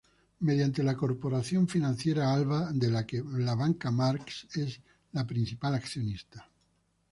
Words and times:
Mediante 0.39 0.81
la 0.81 0.95
Corporación 0.95 1.67
Financiera 1.67 2.33
Alba, 2.33 2.71
de 2.73 2.89
la 2.89 3.05
que 3.05 3.21
Banca 3.21 3.91
March 3.91 4.47
es 4.55 4.81
el 5.13 5.25
principal 5.27 5.75
accionista. 5.75 6.49